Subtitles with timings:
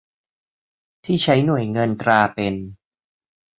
[1.05, 2.53] ที่ใช้หน่วยเงินตราเป็น